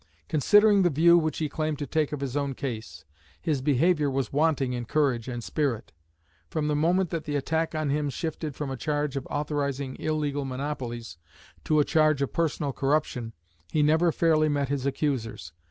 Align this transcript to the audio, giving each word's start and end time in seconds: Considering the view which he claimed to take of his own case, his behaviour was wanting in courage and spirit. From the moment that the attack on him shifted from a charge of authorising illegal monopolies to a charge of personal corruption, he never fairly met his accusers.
Considering 0.29 0.81
the 0.81 0.89
view 0.89 1.15
which 1.15 1.37
he 1.37 1.47
claimed 1.47 1.77
to 1.77 1.85
take 1.85 2.11
of 2.11 2.21
his 2.21 2.35
own 2.35 2.55
case, 2.55 3.05
his 3.39 3.61
behaviour 3.61 4.09
was 4.09 4.33
wanting 4.33 4.73
in 4.73 4.83
courage 4.83 5.27
and 5.27 5.43
spirit. 5.43 5.91
From 6.49 6.67
the 6.67 6.75
moment 6.75 7.11
that 7.11 7.25
the 7.25 7.35
attack 7.35 7.75
on 7.75 7.91
him 7.91 8.09
shifted 8.09 8.55
from 8.55 8.71
a 8.71 8.75
charge 8.77 9.15
of 9.15 9.27
authorising 9.27 9.95
illegal 9.99 10.43
monopolies 10.43 11.19
to 11.65 11.79
a 11.79 11.85
charge 11.85 12.23
of 12.23 12.33
personal 12.33 12.73
corruption, 12.73 13.33
he 13.71 13.83
never 13.83 14.11
fairly 14.11 14.49
met 14.49 14.69
his 14.69 14.87
accusers. 14.87 15.53